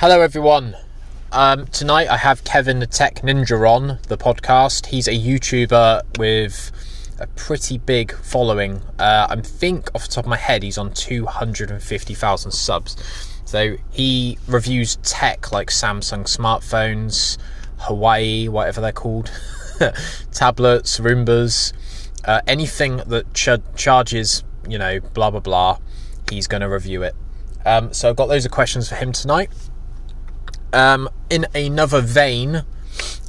Hello, 0.00 0.20
everyone. 0.20 0.76
Um, 1.32 1.68
tonight 1.68 2.08
I 2.08 2.18
have 2.18 2.44
Kevin 2.44 2.80
the 2.80 2.86
Tech 2.86 3.22
Ninja 3.22 3.66
on 3.66 3.98
the 4.08 4.18
podcast. 4.18 4.88
He's 4.88 5.08
a 5.08 5.12
YouTuber 5.12 6.18
with 6.18 6.70
a 7.18 7.26
pretty 7.28 7.78
big 7.78 8.12
following. 8.12 8.82
Uh, 8.98 9.26
I 9.30 9.40
think 9.40 9.88
off 9.94 10.06
the 10.06 10.12
top 10.12 10.26
of 10.26 10.28
my 10.28 10.36
head, 10.36 10.62
he's 10.62 10.76
on 10.76 10.92
250,000 10.92 12.50
subs. 12.50 12.94
So 13.46 13.76
he 13.90 14.38
reviews 14.46 14.96
tech 14.96 15.50
like 15.50 15.68
Samsung 15.68 16.24
smartphones, 16.24 17.38
Hawaii, 17.78 18.48
whatever 18.48 18.82
they're 18.82 18.92
called, 18.92 19.30
tablets, 20.30 21.00
Roombas, 21.00 21.72
uh, 22.26 22.42
anything 22.46 22.98
that 23.06 23.32
ch- 23.32 23.64
charges, 23.74 24.44
you 24.68 24.76
know, 24.76 25.00
blah 25.00 25.30
blah 25.30 25.40
blah. 25.40 25.78
He's 26.30 26.46
going 26.46 26.60
to 26.60 26.68
review 26.68 27.02
it. 27.02 27.14
Um, 27.64 27.94
so 27.94 28.10
I've 28.10 28.16
got 28.16 28.28
loads 28.28 28.44
of 28.44 28.52
questions 28.52 28.90
for 28.90 28.96
him 28.96 29.12
tonight. 29.12 29.48
Um, 30.76 31.08
in 31.30 31.46
another 31.54 32.02
vein, 32.02 32.62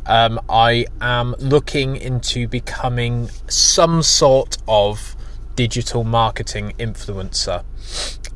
um, 0.05 0.37
I 0.49 0.85
am 0.99 1.33
looking 1.39 1.95
into 1.95 2.45
becoming 2.45 3.29
some 3.47 4.03
sort 4.03 4.57
of 4.67 5.15
digital 5.55 6.03
marketing 6.03 6.73
influencer. 6.77 7.63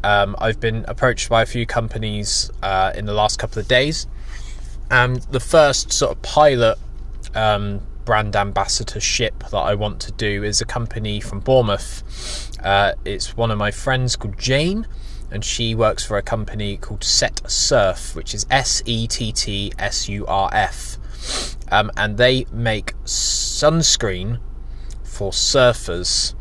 Um, 0.02 0.38
I've 0.40 0.62
been 0.62 0.86
approached 0.88 1.28
by 1.28 1.42
a 1.42 1.46
few 1.46 1.66
companies 1.66 2.52
uh, 2.64 2.94
in 2.96 3.06
the 3.06 3.14
last 3.14 3.38
couple 3.38 3.60
of 3.60 3.68
days, 3.68 4.08
and 4.90 5.18
the 5.24 5.42
first 5.42 5.92
sort 5.92 6.14
of 6.14 6.22
pilot 6.22 6.78
um, 7.36 7.82
brand 8.06 8.34
ambassadorship 8.38 9.40
that 9.40 9.58
I 9.58 9.76
want 9.76 10.00
to 10.04 10.14
do 10.14 10.46
is 10.46 10.62
a 10.62 10.66
company 10.66 11.20
from 11.20 11.42
Bournemouth. 11.42 12.02
Uh, 12.64 12.94
it's 13.04 13.36
one 13.36 13.52
of 13.52 13.58
my 13.58 13.72
friends 13.72 14.16
called 14.16 14.40
Jane, 14.40 14.88
and 15.32 15.44
she 15.44 15.74
works 15.74 16.06
for 16.06 16.18
a 16.18 16.22
company 16.22 16.78
called 16.78 17.04
Sett 17.04 17.42
Surf, 17.50 18.16
which 18.16 18.34
is 18.34 18.46
S 18.52 18.84
E 18.86 19.08
T 19.08 19.32
T 19.32 19.72
S 19.80 20.10
U 20.10 20.26
R 20.28 20.50
F. 20.54 20.98
Um, 21.72 21.90
and 21.96 22.18
they 22.18 22.46
make 22.52 22.94
sunscreen 23.06 24.40
for 25.04 25.32
surfers, 25.32 26.36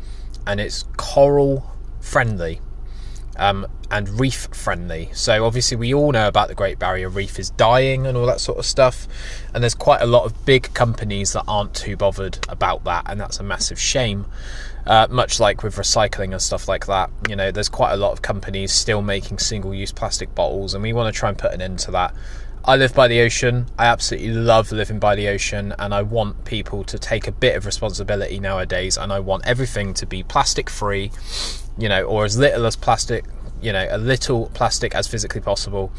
and 0.45 0.59
it's 0.59 0.83
coral 0.97 1.71
friendly 2.01 2.59
um, 3.37 3.67
and 3.89 4.19
reef 4.19 4.47
friendly. 4.51 5.09
So 5.13 5.45
obviously 5.45 5.77
we 5.77 5.93
all 5.93 6.11
know 6.11 6.27
about 6.27 6.47
the 6.47 6.55
Great 6.55 6.79
Barrier 6.79 7.09
Reef 7.09 7.39
is 7.39 7.49
dying 7.51 8.05
and 8.05 8.17
all 8.17 8.25
that 8.25 8.39
sort 8.39 8.57
of 8.57 8.65
stuff, 8.65 9.07
and 9.53 9.63
there's 9.63 9.75
quite 9.75 10.01
a 10.01 10.05
lot 10.05 10.25
of 10.25 10.45
big 10.45 10.73
companies 10.73 11.33
that 11.33 11.43
aren't 11.47 11.73
too 11.73 11.95
bothered 11.95 12.39
about 12.49 12.83
that, 12.85 13.05
and 13.07 13.19
that's 13.19 13.39
a 13.39 13.43
massive 13.43 13.79
shame. 13.79 14.25
Uh, 14.85 15.07
much 15.11 15.39
like 15.39 15.61
with 15.61 15.75
recycling 15.75 16.31
and 16.31 16.41
stuff 16.41 16.67
like 16.67 16.87
that, 16.87 17.11
you 17.29 17.35
know, 17.35 17.51
there's 17.51 17.69
quite 17.69 17.91
a 17.91 17.97
lot 17.97 18.11
of 18.11 18.23
companies 18.23 18.71
still 18.71 19.03
making 19.03 19.37
single-use 19.37 19.91
plastic 19.91 20.33
bottles, 20.33 20.73
and 20.73 20.81
we 20.81 20.91
want 20.91 21.13
to 21.13 21.17
try 21.17 21.29
and 21.29 21.37
put 21.37 21.53
an 21.53 21.61
end 21.61 21.77
to 21.77 21.91
that. 21.91 22.15
I 22.63 22.75
live 22.77 22.93
by 22.93 23.07
the 23.07 23.21
ocean. 23.21 23.65
I 23.79 23.87
absolutely 23.87 24.33
love 24.33 24.71
living 24.71 24.99
by 24.99 25.15
the 25.15 25.29
ocean, 25.29 25.73
and 25.79 25.95
I 25.95 26.03
want 26.03 26.45
people 26.45 26.83
to 26.85 26.99
take 26.99 27.27
a 27.27 27.31
bit 27.31 27.55
of 27.55 27.65
responsibility 27.65 28.39
nowadays. 28.39 28.97
And 28.97 29.11
I 29.11 29.19
want 29.19 29.47
everything 29.47 29.95
to 29.95 30.05
be 30.05 30.21
plastic 30.21 30.69
free, 30.69 31.11
you 31.77 31.89
know, 31.89 32.03
or 32.03 32.25
as 32.25 32.37
little 32.37 32.65
as 32.65 32.75
plastic, 32.75 33.25
you 33.61 33.71
know, 33.71 33.87
a 33.89 33.97
little 33.97 34.49
plastic 34.53 34.95
as 34.95 35.07
physically 35.07 35.41
possible. 35.41 35.91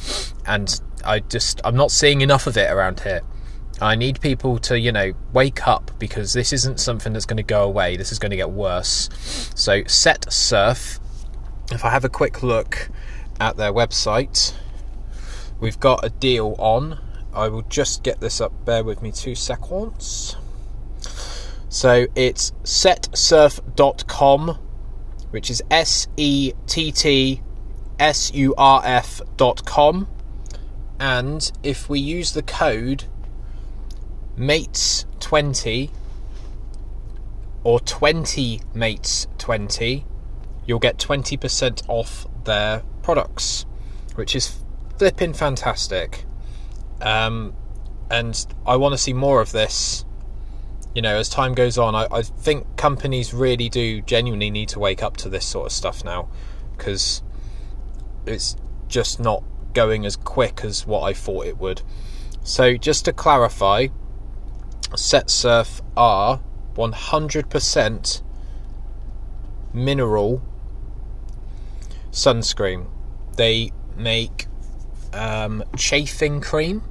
And 0.46 0.80
I 1.04 1.20
just, 1.20 1.60
I'm 1.64 1.76
not 1.76 1.90
seeing 1.90 2.20
enough 2.20 2.46
of 2.46 2.56
it 2.56 2.70
around 2.70 3.00
here. 3.00 3.22
I 3.80 3.96
need 3.96 4.20
people 4.20 4.58
to, 4.60 4.78
you 4.78 4.92
know, 4.92 5.12
wake 5.32 5.66
up 5.66 5.90
because 5.98 6.34
this 6.34 6.52
isn't 6.52 6.78
something 6.78 7.12
that's 7.12 7.26
going 7.26 7.38
to 7.38 7.42
go 7.42 7.64
away. 7.64 7.96
This 7.96 8.12
is 8.12 8.18
going 8.18 8.30
to 8.30 8.36
get 8.36 8.50
worse. 8.50 9.08
So, 9.54 9.82
Sett 9.84 10.32
Surf, 10.32 11.00
if 11.72 11.84
I 11.84 11.90
have 11.90 12.04
a 12.04 12.08
quick 12.08 12.42
look 12.42 12.90
at 13.40 13.56
their 13.56 13.72
website, 13.72 14.54
we've 15.58 15.80
got 15.80 16.04
a 16.04 16.10
deal 16.10 16.54
on. 16.58 17.00
I 17.34 17.48
will 17.48 17.62
just 17.62 18.02
get 18.02 18.20
this 18.20 18.40
up. 18.40 18.64
Bear 18.64 18.84
with 18.84 19.02
me 19.02 19.10
two 19.10 19.34
seconds. 19.34 20.36
So 21.72 22.06
it's 22.14 22.50
settsurf.com, 22.64 24.58
which 25.32 25.50
is 25.50 25.62
S 25.70 26.06
E 26.16 26.52
T 26.66 26.92
T 26.92 27.42
S 27.98 28.32
U 28.32 28.54
R 28.56 28.80
F 28.84 29.20
dot 29.36 29.64
com. 29.64 30.08
And 31.00 31.50
if 31.62 31.88
we 31.88 31.98
use 31.98 32.32
the 32.32 32.42
code 32.42 33.04
MATES20 34.36 35.90
or 37.64 37.80
20 37.80 38.60
MATES20, 38.74 40.04
you'll 40.66 40.78
get 40.78 40.98
20% 40.98 41.82
off 41.88 42.26
their 42.44 42.82
products, 43.02 43.66
which 44.14 44.36
is 44.36 44.62
flipping 44.98 45.32
fantastic. 45.32 46.24
Um, 47.00 47.54
and 48.10 48.46
I 48.66 48.76
want 48.76 48.92
to 48.92 48.98
see 48.98 49.12
more 49.12 49.40
of 49.40 49.52
this. 49.52 50.04
You 50.94 51.02
know, 51.02 51.16
as 51.16 51.28
time 51.28 51.54
goes 51.54 51.78
on, 51.78 51.94
I, 51.94 52.06
I 52.10 52.22
think 52.22 52.76
companies 52.76 53.32
really 53.32 53.68
do 53.68 54.02
genuinely 54.02 54.50
need 54.50 54.68
to 54.70 54.78
wake 54.78 55.02
up 55.02 55.16
to 55.18 55.28
this 55.28 55.46
sort 55.46 55.66
of 55.66 55.72
stuff 55.72 56.04
now 56.04 56.28
because 56.76 57.22
it's 58.26 58.56
just 58.88 59.18
not 59.18 59.42
going 59.72 60.04
as 60.04 60.16
quick 60.16 60.64
as 60.64 60.86
what 60.86 61.02
I 61.02 61.14
thought 61.14 61.46
it 61.46 61.58
would. 61.58 61.82
So, 62.42 62.76
just 62.76 63.04
to 63.06 63.12
clarify, 63.12 63.88
Sett 64.96 65.30
Surf 65.30 65.80
are 65.96 66.40
100% 66.74 68.22
mineral 69.72 70.42
sunscreen. 72.10 72.86
They 73.36 73.72
make 73.96 74.46
um, 75.12 75.64
chafing 75.76 76.40
cream, 76.40 76.82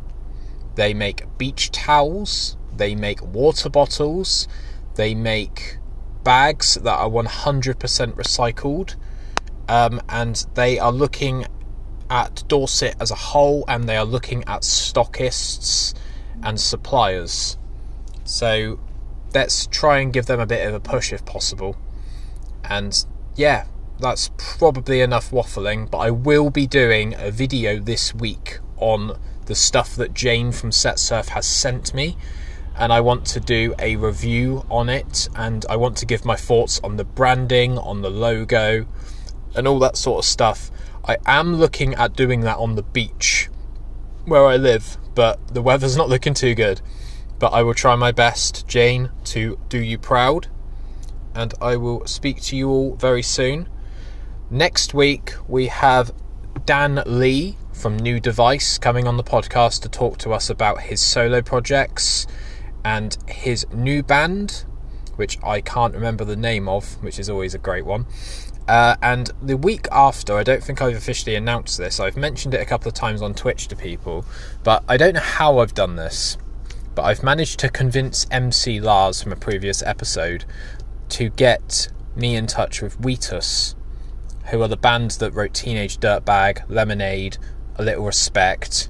they 0.75 0.93
make 0.93 1.25
beach 1.37 1.71
towels, 1.71 2.57
they 2.75 2.95
make 2.95 3.21
water 3.21 3.69
bottles, 3.69 4.47
they 4.95 5.15
make 5.15 5.77
bags 6.23 6.75
that 6.75 6.93
are 6.93 7.09
100% 7.09 7.75
recycled, 8.15 8.95
um, 9.67 10.01
and 10.09 10.45
they 10.53 10.79
are 10.79 10.91
looking 10.91 11.45
at 12.09 12.43
Dorset 12.47 12.95
as 12.99 13.09
a 13.09 13.15
whole 13.15 13.63
and 13.69 13.87
they 13.87 13.95
are 13.95 14.05
looking 14.05 14.43
at 14.43 14.63
stockists 14.63 15.93
and 16.43 16.59
suppliers. 16.59 17.57
So 18.25 18.79
let's 19.33 19.65
try 19.67 19.99
and 19.99 20.11
give 20.11 20.25
them 20.25 20.39
a 20.39 20.45
bit 20.45 20.67
of 20.67 20.73
a 20.73 20.79
push 20.79 21.13
if 21.13 21.25
possible. 21.25 21.77
And 22.65 23.05
yeah, 23.35 23.65
that's 23.99 24.29
probably 24.37 24.99
enough 25.01 25.31
waffling, 25.31 25.89
but 25.89 25.99
I 25.99 26.11
will 26.11 26.49
be 26.49 26.67
doing 26.67 27.15
a 27.17 27.31
video 27.31 27.79
this 27.79 28.13
week 28.13 28.59
on 28.77 29.17
the 29.45 29.55
stuff 29.55 29.95
that 29.95 30.13
Jane 30.13 30.51
from 30.51 30.71
Sett 30.71 30.99
Surf 30.99 31.29
has 31.29 31.47
sent 31.47 31.93
me. 31.93 32.17
And 32.75 32.91
I 32.91 33.01
want 33.01 33.25
to 33.27 33.39
do 33.39 33.75
a 33.79 33.95
review 33.95 34.65
on 34.69 34.89
it, 34.89 35.29
and 35.35 35.65
I 35.69 35.75
want 35.75 35.97
to 35.97 36.05
give 36.05 36.25
my 36.25 36.35
thoughts 36.35 36.79
on 36.83 36.97
the 36.97 37.03
branding, 37.03 37.77
on 37.77 38.01
the 38.01 38.09
logo, 38.09 38.85
and 39.55 39.67
all 39.67 39.79
that 39.79 39.97
sort 39.97 40.19
of 40.19 40.25
stuff. 40.25 40.71
I 41.05 41.17
am 41.25 41.55
looking 41.55 41.93
at 41.95 42.15
doing 42.15 42.41
that 42.41 42.57
on 42.57 42.75
the 42.75 42.83
beach 42.83 43.49
where 44.25 44.45
I 44.45 44.55
live, 44.57 44.97
but 45.15 45.53
the 45.53 45.61
weather's 45.61 45.97
not 45.97 46.09
looking 46.09 46.33
too 46.33 46.55
good. 46.55 46.81
But 47.39 47.53
I 47.53 47.63
will 47.63 47.73
try 47.73 47.95
my 47.95 48.11
best, 48.11 48.67
Jane, 48.67 49.09
to 49.25 49.59
do 49.67 49.81
you 49.81 49.97
proud. 49.97 50.47
And 51.33 51.53
I 51.59 51.75
will 51.75 52.05
speak 52.05 52.41
to 52.43 52.55
you 52.55 52.69
all 52.69 52.95
very 52.95 53.23
soon. 53.23 53.67
Next 54.49 54.93
week, 54.93 55.33
we 55.47 55.67
have 55.67 56.11
Dan 56.65 57.01
Lee 57.05 57.57
from 57.73 57.97
New 57.97 58.19
Device 58.19 58.77
coming 58.77 59.07
on 59.07 59.17
the 59.17 59.23
podcast 59.23 59.81
to 59.81 59.89
talk 59.89 60.17
to 60.19 60.33
us 60.33 60.49
about 60.49 60.81
his 60.81 61.01
solo 61.01 61.41
projects 61.41 62.27
and 62.83 63.17
his 63.27 63.65
new 63.73 64.03
band, 64.03 64.65
which 65.15 65.37
I 65.43 65.61
can't 65.61 65.93
remember 65.93 66.25
the 66.25 66.35
name 66.35 66.67
of, 66.67 67.01
which 67.03 67.19
is 67.19 67.29
always 67.29 67.53
a 67.53 67.57
great 67.57 67.85
one. 67.85 68.05
Uh, 68.67 68.95
and 69.01 69.31
the 69.41 69.57
week 69.57 69.87
after, 69.91 70.37
I 70.37 70.43
don't 70.43 70.63
think 70.63 70.81
I've 70.81 70.95
officially 70.95 71.35
announced 71.35 71.77
this. 71.77 71.99
I've 71.99 72.17
mentioned 72.17 72.53
it 72.53 72.61
a 72.61 72.65
couple 72.65 72.87
of 72.87 72.93
times 72.93 73.21
on 73.21 73.33
Twitch 73.33 73.67
to 73.69 73.75
people, 73.75 74.25
but 74.63 74.83
I 74.87 74.97
don't 74.97 75.13
know 75.13 75.19
how 75.19 75.59
I've 75.59 75.73
done 75.73 75.95
this. 75.95 76.37
But 76.93 77.03
I've 77.03 77.23
managed 77.23 77.59
to 77.59 77.69
convince 77.69 78.27
MC 78.31 78.79
Lars 78.79 79.21
from 79.21 79.31
a 79.31 79.37
previous 79.37 79.81
episode 79.83 80.45
to 81.09 81.29
get 81.29 81.89
me 82.15 82.35
in 82.35 82.47
touch 82.47 82.81
with 82.81 82.99
Wheatus, 82.99 83.75
who 84.51 84.61
are 84.61 84.67
the 84.67 84.77
band 84.77 85.11
that 85.11 85.31
wrote 85.31 85.53
Teenage 85.53 85.97
Dirtbag, 85.97 86.63
Lemonade, 86.69 87.37
A 87.75 87.83
Little 87.83 88.05
Respect, 88.05 88.89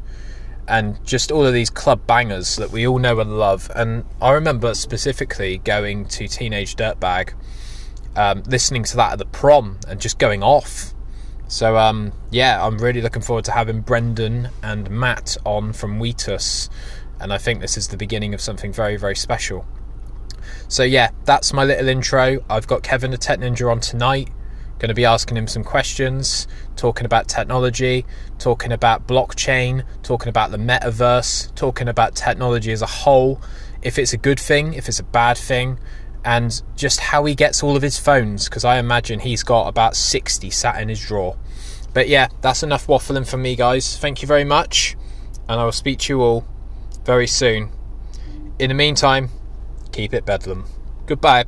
and 0.71 1.05
just 1.05 1.33
all 1.33 1.45
of 1.45 1.53
these 1.53 1.69
club 1.69 2.07
bangers 2.07 2.55
that 2.55 2.71
we 2.71 2.87
all 2.87 2.97
know 2.97 3.19
and 3.19 3.37
love. 3.37 3.69
And 3.75 4.05
I 4.21 4.31
remember 4.31 4.73
specifically 4.73 5.57
going 5.57 6.05
to 6.05 6.29
Teenage 6.29 6.77
Dirtbag, 6.77 7.33
um, 8.15 8.41
listening 8.43 8.85
to 8.85 8.95
that 8.95 9.11
at 9.11 9.19
the 9.19 9.25
prom, 9.25 9.79
and 9.85 9.99
just 9.99 10.17
going 10.17 10.41
off. 10.41 10.93
So 11.49 11.77
um, 11.77 12.13
yeah, 12.31 12.65
I'm 12.65 12.77
really 12.77 13.01
looking 13.01 13.21
forward 13.21 13.43
to 13.45 13.51
having 13.51 13.81
Brendan 13.81 14.47
and 14.63 14.89
Matt 14.89 15.35
on 15.45 15.73
from 15.73 15.99
Wheatus, 15.99 16.69
and 17.19 17.33
I 17.33 17.37
think 17.37 17.59
this 17.59 17.75
is 17.75 17.89
the 17.89 17.97
beginning 17.97 18.33
of 18.33 18.39
something 18.39 18.71
very 18.71 18.95
very 18.95 19.17
special. 19.17 19.67
So 20.69 20.83
yeah, 20.83 21.09
that's 21.25 21.51
my 21.51 21.65
little 21.65 21.89
intro. 21.89 22.45
I've 22.49 22.65
got 22.65 22.81
Kevin 22.81 23.11
the 23.11 23.17
Tech 23.17 23.39
Ninja 23.39 23.69
on 23.69 23.81
tonight 23.81 24.29
Going 24.81 24.89
to 24.89 24.95
be 24.95 25.05
asking 25.05 25.37
him 25.37 25.45
some 25.45 25.63
questions, 25.63 26.47
talking 26.75 27.05
about 27.05 27.27
technology, 27.27 28.03
talking 28.39 28.71
about 28.71 29.05
blockchain, 29.05 29.83
talking 30.01 30.29
about 30.29 30.49
the 30.49 30.57
metaverse, 30.57 31.53
talking 31.53 31.87
about 31.87 32.15
technology 32.15 32.71
as 32.71 32.81
a 32.81 32.87
whole, 32.87 33.39
if 33.83 33.99
it's 33.99 34.11
a 34.11 34.17
good 34.17 34.39
thing, 34.39 34.73
if 34.73 34.87
it's 34.87 34.97
a 34.97 35.03
bad 35.03 35.37
thing, 35.37 35.77
and 36.25 36.63
just 36.75 36.99
how 36.99 37.25
he 37.25 37.35
gets 37.35 37.61
all 37.61 37.75
of 37.75 37.83
his 37.83 37.99
phones, 37.99 38.49
because 38.49 38.65
I 38.65 38.79
imagine 38.79 39.19
he's 39.19 39.43
got 39.43 39.67
about 39.67 39.95
60 39.95 40.49
sat 40.49 40.81
in 40.81 40.89
his 40.89 40.99
drawer. 40.99 41.37
But 41.93 42.07
yeah, 42.07 42.29
that's 42.41 42.63
enough 42.63 42.87
waffling 42.87 43.29
from 43.29 43.43
me, 43.43 43.55
guys. 43.55 43.99
Thank 43.99 44.23
you 44.23 44.27
very 44.27 44.45
much, 44.45 44.95
and 45.47 45.61
I 45.61 45.63
will 45.63 45.71
speak 45.71 45.99
to 45.99 46.13
you 46.13 46.21
all 46.23 46.47
very 47.05 47.27
soon. 47.27 47.69
In 48.57 48.69
the 48.69 48.73
meantime, 48.73 49.29
keep 49.91 50.11
it 50.11 50.25
bedlam. 50.25 50.65
Goodbye. 51.05 51.45